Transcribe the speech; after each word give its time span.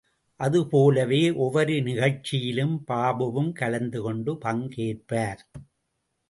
அது 0.39 0.59
போலவே 0.67 1.19
ஒவ்வொரு 1.35 1.75
நிகழ்ச்சியிலும் 1.81 2.73
பாபுவும் 2.87 3.51
கலந்து 3.51 4.01
கொண்டு 4.01 4.33
பங்கேற்பார். 4.45 5.43